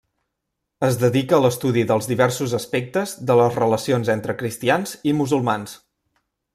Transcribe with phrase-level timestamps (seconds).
[0.87, 5.81] Es dedica a l'estudi dels diversos aspectes de les relacions entre cristians i musulmans.